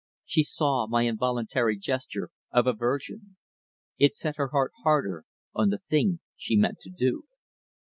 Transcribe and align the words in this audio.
She 0.25 0.41
saw 0.41 0.87
my 0.87 1.03
involuntary 1.05 1.77
gesture 1.77 2.31
of 2.49 2.65
aversion. 2.65 3.37
It 3.99 4.15
set 4.15 4.37
her 4.37 4.47
heart 4.47 4.71
harder 4.83 5.25
on 5.53 5.69
the 5.69 5.77
thing 5.77 6.21
she 6.35 6.57
meant 6.57 6.79
to 6.79 6.89
do. 6.89 7.25